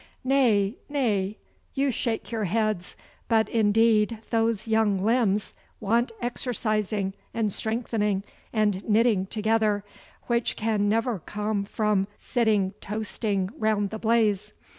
[0.23, 1.37] Nay, nay,
[1.75, 2.95] you shake your heads,
[3.27, 9.83] but indeed those young limbs want exercising and strengthening and knitting together,
[10.25, 14.53] which can never come from sitting toasting round the blaze.